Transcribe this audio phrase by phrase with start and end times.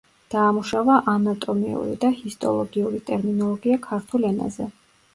[0.35, 4.73] დაამუშავა ანატომიური და ჰისტოლოგიური ტერმინოლოგია ქართულ ენაზე.